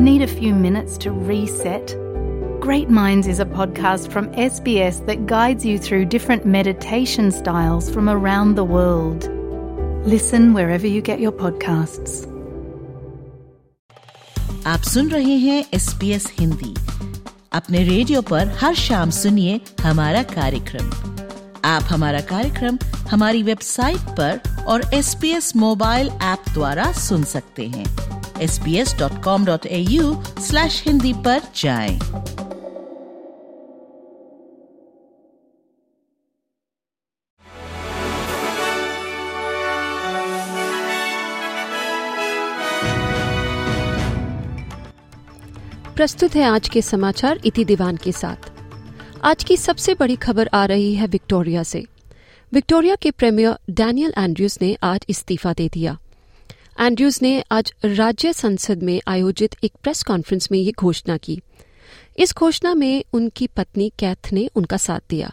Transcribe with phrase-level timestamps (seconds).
[0.00, 1.94] Need a few minutes to reset?
[2.60, 8.08] Great Minds is a podcast from SBS that guides you through different meditation styles from
[8.08, 9.28] around the world.
[10.06, 12.26] Listen wherever you get your podcasts.
[14.66, 16.74] आप सुन रहे हैं S P S Hindi
[17.52, 20.90] अपने radio पर हर शाम सुनिए हमारा कार्यक्रम
[21.64, 22.78] आप हमारा कार्यक्रम
[23.10, 27.84] हमारी वेबसाइट पर और S P S mobile app द्वारा सुन सकते हैं
[28.41, 31.99] sbs.com.au स्लैश हिंदी पर जाएँ।
[45.95, 48.51] प्रस्तुत है आज के समाचार इति दीवान के साथ।
[49.23, 51.85] आज की सबसे बड़ी खबर आ रही है विक्टोरिया से।
[52.53, 55.97] विक्टोरिया के प्रीमियर डैनियल एंड्रयूज ने आज इस्तीफा दे दिया।
[56.79, 61.39] एंड्रयूज ने आज राज्य संसद में आयोजित एक प्रेस कॉन्फ्रेंस में ये घोषणा की।
[62.17, 65.31] इस घोषणा में उनकी पत्नी कैथ ने उनका साथ दिया।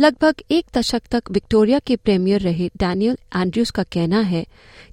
[0.00, 4.46] लगभग एक दशक तक विक्टोरिया के प्रीमियर रहे डैनियल एंड्रयूज का कहना है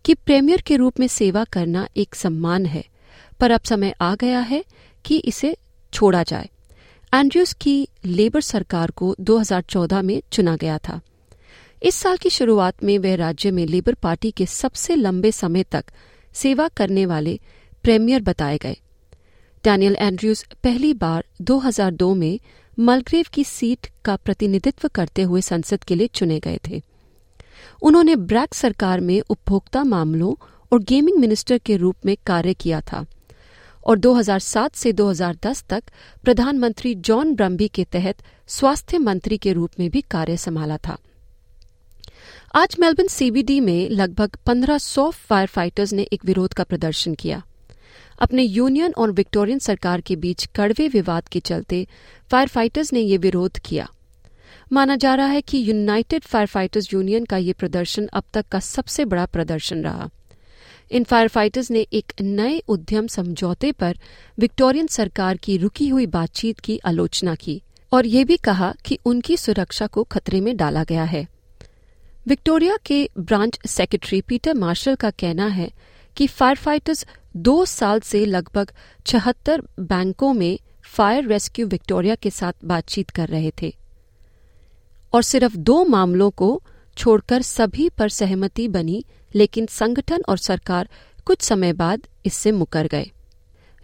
[0.06, 2.84] कि प्रीमियर के रूप में सेवा करना एक सम्मान है,
[3.40, 4.64] पर अब समय आ गया है
[5.06, 5.56] कि इसे
[5.94, 6.50] छोड़ा जाए।
[7.14, 11.00] एंड्रयूज की लेबर सरकार को 2014 में चुना गया था।
[11.84, 15.86] इस साल की शुरुआत में वह राज्य में लेबर पार्टी के सबसे लंबे समय तक
[16.34, 17.40] सेवा करने वाले
[17.84, 18.78] प्रीमियर बताए गए।
[19.64, 22.40] डैनियल एंड्रयूज पहली बार 2002 में
[22.80, 26.82] मलग्रेव की सीट का प्रतिनिधित्व करते हुए संसद के लिए चुने गए थे।
[27.82, 30.36] उन्होंने ब्रैक सरकार में उपभोक्ता मामलों
[30.72, 33.06] और गेमिंग मिनिस्टर के रूप में कार्य किया था
[33.88, 35.84] और 2007 से 2010 तक
[36.24, 40.98] प्रधानमंत्री जॉन ब्रम्बी के तहत स्वास्थ्य मंत्री के रूप में भी कार्य संभाला था।
[42.55, 47.42] आज मेलबर्न सीबीडी में लगभग 1500 फायर फाइटर्स ने एक विरोध का प्रदर्शन किया।
[48.19, 51.88] अपने यूनियन और विक्टोरियन सरकार के बीच कड़वे विवाद के चलते
[52.32, 53.88] फायर फाइटर्स ने यह विरोध किया।
[54.73, 58.59] माना जा रहा है कि यूनाइटेड फायर फाइटर्स यूनियन का यह प्रदर्शन अब तक का
[58.59, 60.09] सबसे बड़ा प्रदर्शन रहा।
[60.92, 63.98] इन फायर फाइटर्स ने एक नए उद्यम समझौते पर
[64.39, 67.61] विक्टोरियन सरकार की रुकी हुई बातचीत की आलोचना की
[67.92, 71.27] और ये भी कहा कि उनकी सुरक्षा को खतरे में डाला गया है।
[72.30, 75.70] विक्टोरिया के ब्रांच सेक्रेटरी पीटर मार्शल का कहना है
[76.17, 77.06] कि फायर फाइटर्स
[77.38, 78.72] दो साल से लगभग
[79.06, 83.73] छहत्तर बैंकों में फायर रेस्क्यू विक्टोरिया के साथ बातचीत कर रहे थे।
[85.14, 86.64] और सिर्फ़ दो मामलों को
[86.98, 90.89] छोड़कर सभी पर सहमति बनी, लेकिन संगठन और सरकार
[91.26, 93.12] कुछ समय बाद इससे मुकर गए।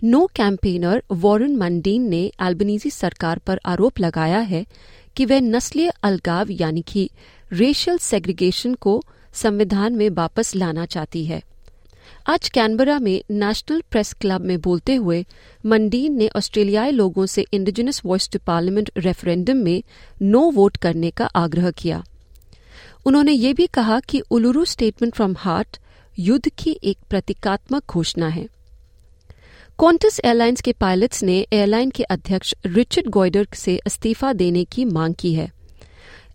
[0.04, 4.66] नो कैंपेनर वॉरेन मंडीन ने एल्बनीजी सरकार पर आरोप लगाया है
[5.16, 7.10] कि वह नस्लीय अलगाव यानी कि
[7.54, 9.04] रेशियल सेग्रीगेशन को
[9.34, 11.42] संविधान में वापस लाना चाहती है।
[12.28, 15.26] आज कैनबरा में नेशनल प्रेस क्लब में बोलते हुए
[15.66, 19.84] मंडीन ने ऑस्ट्रेलियाई लोगों से indigenous voice to parliament referendum में
[20.22, 22.04] नो वोट करने का आग्रह किया।
[23.06, 25.78] उन्होंने ये भी कहा कि उलुरू स्टेटमेंट फ्रॉम हार्ट
[26.20, 28.48] युद्ध की एक प्रतीकात्मक घोषणा है।
[29.80, 35.16] क्वांटस एयरलाइंस के पायलट्स ने एयरलाइन के अध्यक्ष रिचर्ड गॉयडर से इस्तीफा देने की मांग
[35.20, 35.52] की है।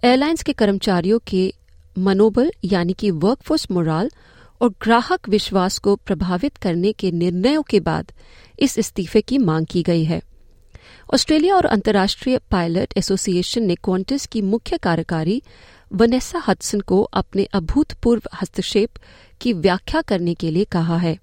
[0.04, 1.54] एयरलाइंस के कर्मचारियों के
[1.98, 4.10] मनोबल, यानी कि वर्कफोर्स मोराल
[4.60, 8.12] और ग्राहक विश्वास को प्रभावित करने के निर्णयों के बाद
[8.58, 10.22] इस इस्तीफे की मांग की गई है।
[11.14, 15.42] ऑस्ट्रेलिया और अंतर्राष्ट्रीय पायलट एसोसिएशन ने क्वांटस की मुख्य कार्यकारी
[15.92, 18.90] वनेसा हडसन को अपने अभूतपूर्व हस्तक्षेप
[19.40, 21.18] की व्याख्या करने के लिए कहा है।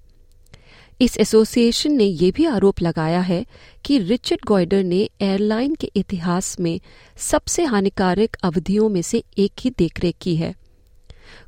[1.00, 3.44] इस एसोसिएशन ने यह भी आरोप लगाया है
[3.84, 6.80] कि रिचर्ड गॉयडर ने एयरलाइन के इतिहास में
[7.16, 10.54] सबसे हानिकारक अवधियों में से एक ही देखरेख की है।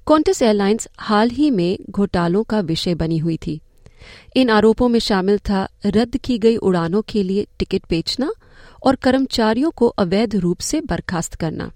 [0.06, 3.60] कॉन्टस एयरलाइंस हाल ही में घोटालों का विषय बनी हुई थी।
[4.36, 8.32] इन आरोपों में शामिल था रद्द की गई उड़ानों के लिए टिकट बेचना
[8.82, 11.70] और कर्मचारियों को अवैध रूप से बर्खास्त करना।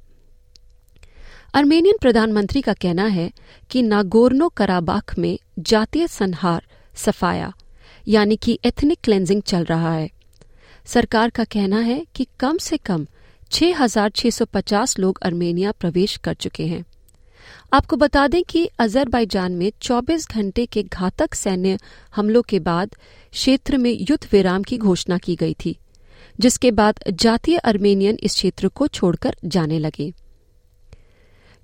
[1.54, 3.30] अर्मेनियन प्रधानमंत्री का कहना है
[3.70, 6.62] कि नागोर्नो कराबाख में जातीय संहार
[6.96, 7.52] सफाया
[8.08, 10.10] यानी कि एथनिक क्लेंजिंग चल रहा है।
[10.86, 13.06] सरकार का कहना है कि कम से कम
[13.50, 16.84] 6,650 लोग अर्मेनिया प्रवेश कर चुके हैं।
[17.72, 21.78] आपको बता दें कि अजरबैजान में 24 घंटे के घातक सैन्य
[22.16, 22.94] हमलों के बाद
[23.32, 25.78] क्षेत्र में युद्ध विराम की घोषणा की गई थी
[26.40, 30.12] जिसके बाद जातीय अर्मेनियन इस क्षेत्र को छोड़कर जाने लगे।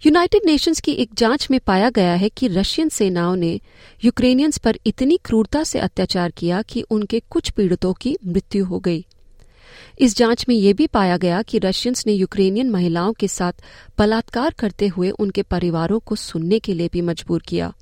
[0.06, 3.60] यूनाइटेड नेशंस की एक जाँच में पाया गया है कि रशियन सेनाओं ने
[4.04, 9.06] यूक्रेनियंस पर इतनी क्रूरता से अत्याचार किया कि उनके कुछ पीड़ितों की मृत्यु हो गई।
[9.98, 13.52] इस जाँच में यह भी पाया गया कि रशियंस ने यूक्रेनियन महिलाओं के साथ
[13.98, 17.72] बलात्कार करते हुए उनके परिवारों को सुनने के लिए भी मजबूर किया।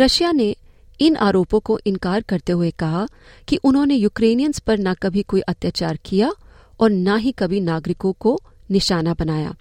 [0.00, 0.56] रशिया ने
[1.00, 3.08] इन आरोपों को इनकार करते हुए कहा
[3.48, 6.32] कि उन्होंने यूक्रेनियंस पर न कभी कोई अत्याचार किया
[6.80, 8.40] और न ही कभी नागरिकों को
[8.70, 9.54] निशाना बनाया।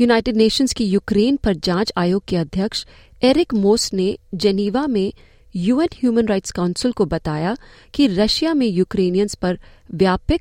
[0.00, 2.86] यूनाइटेड नेशंस की यूक्रेन पर जाँच आयोग के अध्यक्ष
[3.22, 5.12] एरिक मोस ने जेनीवा में
[5.56, 7.56] यूएन ह्यूमन राइट्स काउंसिल को बताया
[7.94, 9.58] कि रशिया में यूक्रेनियंस पर
[9.94, 10.40] व्यापक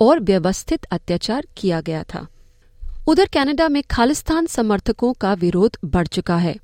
[0.00, 2.26] और व्यवस्थित अत्याचार किया गया था।
[3.08, 6.56] उधर कनाडा में खालिस्तान समर्थकों का विरोध बढ़ चुका है।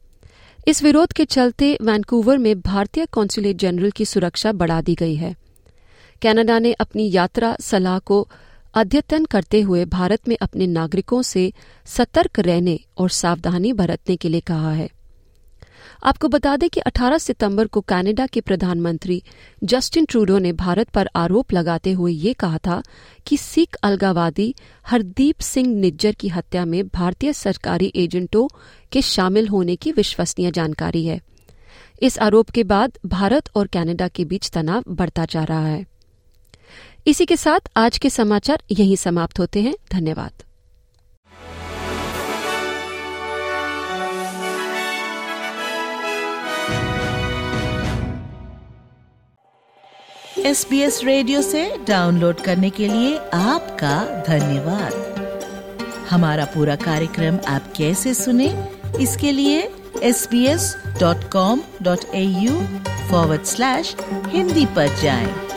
[0.69, 5.37] इस विरोध के चलते वैंकूवर में भारतीय कौंसुलेट जनरल की सुरक्षा बढ़ा दी गई है।
[6.23, 8.29] कनाडा ने अपनी यात्रा सलाह को
[8.75, 11.53] अद्यतन करते हुए भारत में अपने नागरिकों से
[11.87, 14.91] सतर्क रहने और सावधानी बरतने के लिए कहा है।
[16.05, 19.23] आपको बता दें कि 18 सितंबर को कनाडा के प्रधानमंत्री
[19.65, 22.83] जस्टिन ट्रूडो ने भारत पर आरोप लगाते हुए ये कहा था
[23.27, 24.55] कि सिख अलगावादी
[24.87, 28.49] हरदीप सिंह निज्जर की हत्या में भारतीय सरकारी एजेंटों
[28.93, 31.21] के शामिल होने की विश्वसनीय जानकारी है।
[32.03, 35.92] इस आरोप के बाद भारत और कनाडा के बीच तनाव बढ़ता जा रहा है।
[37.07, 40.43] इसी के साथ आज के समाचार यहीं समाप्त होते हैं। धन्यवाद।
[50.47, 53.99] एस बी एस रेडियो से डाउनलोड करने के लिए आपका
[54.29, 54.95] धन्यवाद।
[56.11, 58.49] हमारा पूरा कार्यक्रम आप कैसे सुने,
[59.01, 59.61] इसके लिए
[60.03, 62.61] S B S dot com dot A U
[63.11, 63.97] forward slash
[64.27, 65.51] Hindi पर जाएँ।